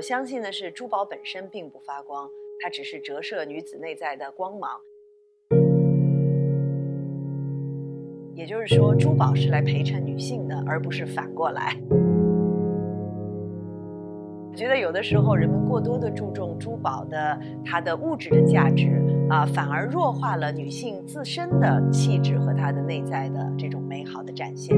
[0.00, 2.26] 我相信的是，珠宝本身并不发光，
[2.58, 4.70] 它只是折射女子内在的光芒。
[8.34, 11.76] 也就是说，珠宝是来陪衬女性的，而不是反过来。
[14.50, 24.74] 我觉得有的时候人们过多的注重珠宝的它的物质的价值啊，反而弱化了女性自身的气质和她的内在的这种美好的展现。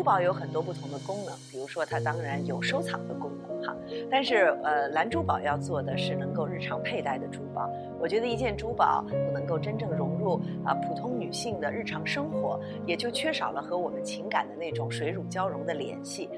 [0.00, 3.76] 珠宝有很多不同的功能，比如说它当然有收藏的功能哈，
[4.10, 7.70] 但是呃蓝珠宝要做的是能够日常佩戴的珠宝。
[8.00, 16.30] 我觉得一件珠宝不能够真正融入啊普通女性的日常生活，也就缺少了和我们情感的那种水乳交融的联系。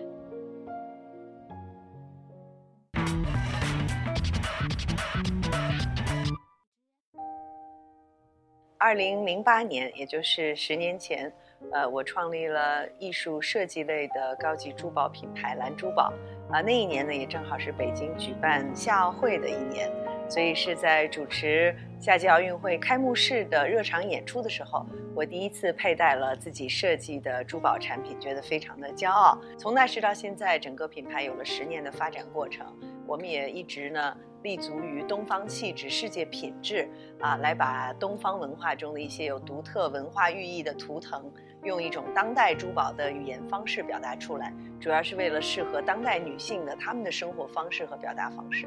[8.77, 11.33] 二零零八年，也就是十年前。
[11.71, 16.13] 呃，我创立了艺术设计类的高级珠宝品牌蓝珠宝，
[16.51, 19.91] 啊，那一年呢也正好是北京举办夏奥会的一年，
[20.29, 29.41] 所以是在主持夏季奥运会开幕式的热场演出的时候，我第一次佩戴了自己设计的珠宝产品，觉得非常的骄傲。
[29.57, 32.67] 从那时到现在，整个品牌有了十年的发展过程，
[33.13, 34.17] 我们也一直呢。
[34.43, 36.89] 立足于东方气质、世界品质
[37.21, 41.31] 啊，来把东方文化中的一些有独特文化寓意的图腾，
[41.63, 48.67] 用一种当代珠宝的语言方式表达出来，主要是为了适合当代女性的她们的生活方式和表达方式。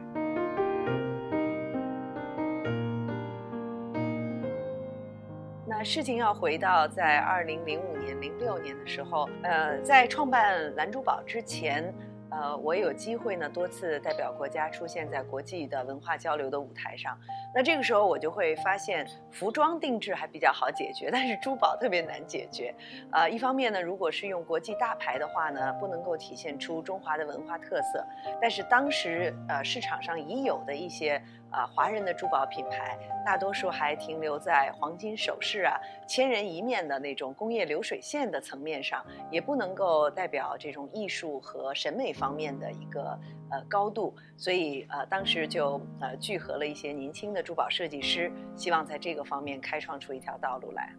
[5.68, 11.94] 那事情要回到在二零零五年、零六年的时候，呃，在创办蓝珠宝之前。
[12.36, 17.17] 呃，我有机会呢，多次代表国家出现在国际的文化交流的舞台上。
[17.53, 22.75] 那这个时候，我就会发现，服装定制还比较好解决， 但是珠宝特别难解决。
[23.11, 28.06] 呃，一方面呢，如果是用国际大牌的话呢，不能够体现出中华的文化特色。
[28.41, 31.22] 但是当时，呃，市场上已有的一些。
[31.56, 39.02] 啊，华人的珠宝品牌大多数还停留在黄金首饰啊、千人一面的那种工业流水线的层面上，
[39.32, 43.18] 也不能够代表这种艺术和审美方面的一个
[43.50, 44.14] 呃高度。
[44.36, 50.94] 所以呃，当时就呃聚合了一些年轻的珠宝设计师，希望在这个方面开创出一条道路来。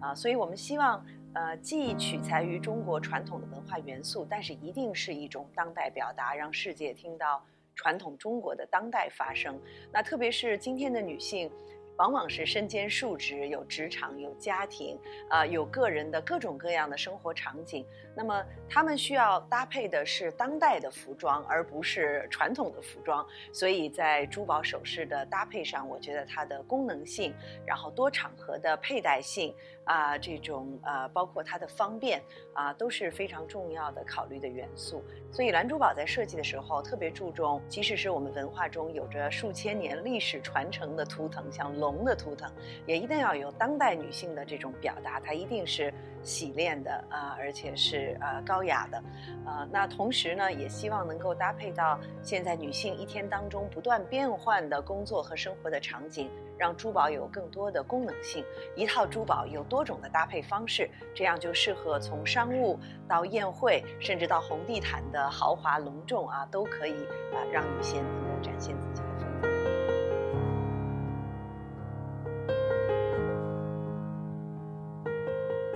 [0.00, 1.00] 啊，所以我们希望。
[1.32, 9.60] 呃，既取材于中国传统的文化元素，但是一定是一种当代表达，让世界听到传统中国的当代发声。
[9.92, 11.50] 那特别是今天的女性。
[12.00, 17.86] 往往是身兼数职，有职场，有家庭，啊，有个人的各种各样的生活场景。
[18.16, 23.24] 那么，他们需要搭配的是当代的服装，而不是传统的服装。
[23.52, 27.34] 所以在珠宝首饰的搭配上，我觉得它的功能性，
[27.66, 32.22] 然后多场合的佩戴性，啊，这种呃，包括它的方便，
[32.54, 35.04] 啊，都是非常重要的考虑的元素。
[35.30, 41.89] 所以蓝珠宝在设计的时候特别注重，即使是我们文化中有着数千年历史传承的图腾，像龙。
[41.90, 42.50] 龙的图腾
[42.86, 45.92] 也一定要有当代女性的这种表达，它一定是
[46.22, 49.02] 洗练的啊，而且是呃高雅的，
[49.46, 58.44] 呃，那同时呢，也希望能够搭配到现在女性一天当中不断变换的工作和生活的场景，让珠宝有更多的功能性。
[58.76, 68.89] 一套珠宝有多种的搭配方式，这样就适合从商务到宴会，甚至到红地毯的豪华隆重啊，都可以啊，让女性能够展现自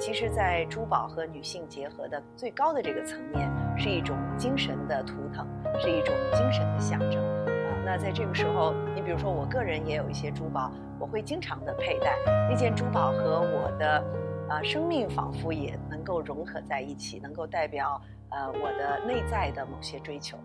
[0.04, 5.48] 其实，在珠宝和女性结合的最高的这个层面，是一种精神的图腾，
[5.80, 7.24] 是一种精神的象征。
[7.46, 12.18] 啊，那在这个时候，你比如说，我个人也有一些珠宝，我会经常的佩戴。
[12.50, 14.04] 那件珠宝和我的，
[14.50, 17.98] 呃，生命仿佛也能够融合在一起，能够代表
[18.28, 20.36] 呃我的内在的某些追求。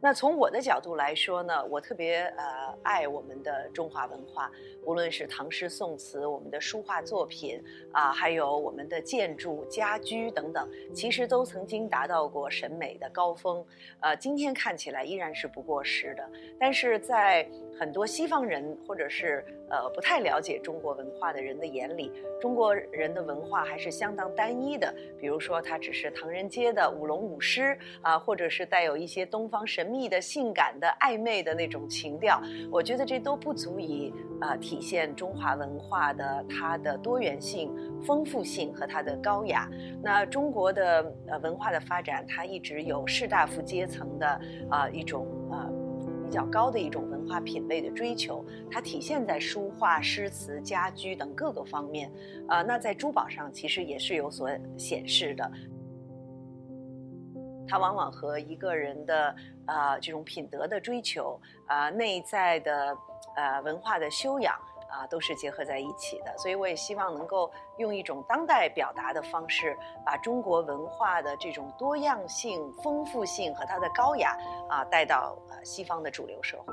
[0.00, 2.44] 那从我的角度来说呢，我特别呃
[2.84, 4.48] 爱我们的中华文化，
[4.84, 7.60] 无论是唐诗宋词、我们的书画作品
[7.90, 13.64] 啊，还有我们的建筑、家居等等，其实都曾经达到过审美的高峰，
[13.98, 16.30] 呃，今天看起来依然是不过时的。
[16.60, 24.94] 但是在很多西方人或者是呃不太了解中国文化的人的眼里，中国人的文化还是相当单一的。
[25.18, 29.87] 比如说，它只是唐人街的舞龙舞狮啊，或者是带有一些东方神。
[29.88, 32.40] 密的、性感的、暧昧的那种情调，
[32.70, 39.68] 我觉得这都不足以啊体现中华文化的它的多元性、丰富性和它的高雅。
[40.02, 44.40] 那中国的呃文化的发展，它一直有士大夫阶层的
[44.70, 45.68] 啊一种啊
[46.24, 52.12] 比较高的一种文化品味的追求，它体现在书画、诗词、家居等各个方面。
[52.48, 55.50] 呃，那在珠宝上其实也是有所显示的。
[57.68, 59.34] 它往往和一个人的
[59.66, 62.96] 啊这种品德的追求啊，内在的
[63.36, 64.58] 呃文化的修养。
[64.90, 74.34] 啊，都是结合在一起的，所以我也希望能够用一种当代表达的方式，把中国文化的这种多样性、丰富性和它的高雅
[74.66, 76.72] 啊带到呃西方的主流社会。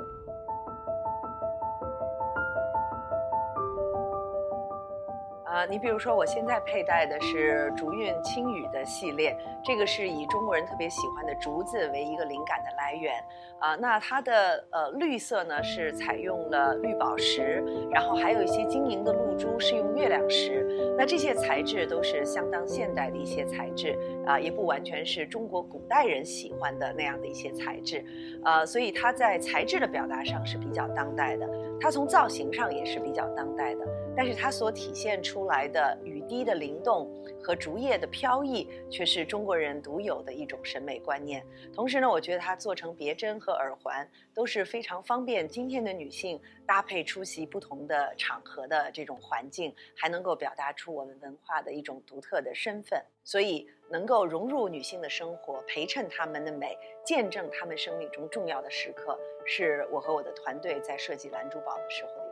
[5.55, 13.13] 啊，你比如说，我现在佩戴的是竹韵轻语的系列，这个是以中国人特别喜欢的竹子为一个灵感的来源。
[13.59, 20.65] 啊，那它的呃绿色呢是采用了绿宝石，然后还有一些晶莹的露珠是用月亮石。
[20.97, 28.03] 那这些材质都是相当现代的一些材质啊，也不完全是中国古代人喜欢的那样的一些材质。
[28.43, 31.49] 呃，所以它在材质的表达上是比较当代的，
[31.79, 33.85] 它从造型上也是比较当代的。
[34.15, 37.09] 但是它所体现出来的滴的灵动
[37.43, 41.45] 和竹叶的飘逸，却是中国人独有的一种审美观念。
[41.73, 53.03] 同时呢，我觉得它做成别针和耳环都是非常方便今天的女性搭配出席不同的场合的这种环境，还能够表达出我们文化的一种独特的身份。
[53.23, 62.24] 所以，能够融入女性的生活，陪衬她们的美，见证她们生命中重要的时刻，是我和我的团队在设计蓝珠宝的时候。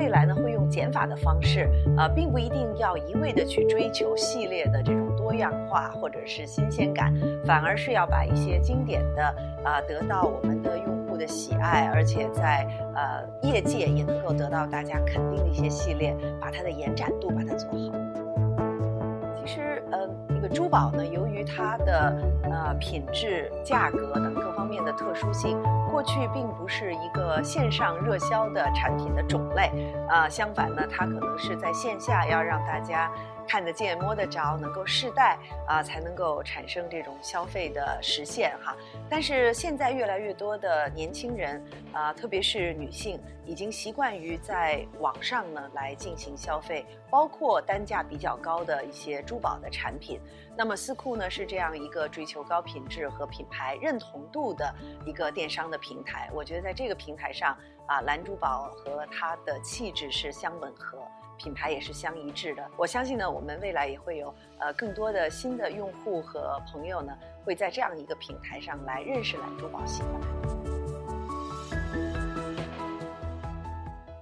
[0.00, 1.68] 未来呢，会用减法的方式，
[1.98, 7.12] 呃，并不一定要一味的去追求系列的这种多样化或者是新鲜感，
[7.44, 9.22] 反而是要把一些经典的，
[9.62, 17.99] 啊，得到我们的用户的喜爱，而且在呃业界也能够得到大家肯定的一些系列，把它的延展度把它做好。
[20.52, 25.56] 珠宝呢，由于它的呃品质、价格等各方面的特殊性。
[25.90, 29.70] 过去并不是一个线上热销的产品的种类，
[30.08, 33.10] 呃，相反呢，它可能是在线下要让大家。
[33.50, 35.36] 看得见、摸得着，能够试戴
[35.66, 38.76] 啊，才能够产生这种消费的实现哈。
[39.08, 41.60] 但是现在越来越多的年轻人
[41.92, 50.20] 啊，特别是女性，已经习惯于在网上呢来进行消费，包括单价比较高的一些珠宝的产品。
[50.56, 54.72] 那么思库呢是这样一个追求高品质和品牌认同度的
[55.04, 56.30] 一个电商的平台。
[56.32, 61.02] 我觉得在这个平台上啊，蓝珠宝和它的气质是相吻合。
[61.42, 62.70] 品牌也是相一致的。
[62.76, 70.20] 我相信呢，我们未来也会有呃更多的新的用户和朋友呢，会在这样一个平台上来认识蓝珠宝，喜欢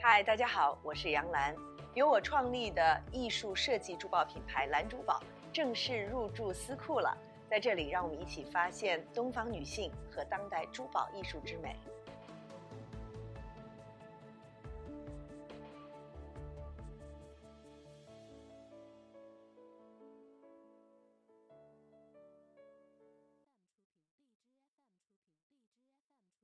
[0.01, 1.57] 嗨，大家好，我是杨澜，
[1.95, 5.21] 由我创立的艺术设计珠宝品牌蓝珠宝
[5.53, 7.19] 正式入驻思库了。
[7.51, 11.75] 在这里，让我们一起发现东方女性和当代珠宝艺术之美。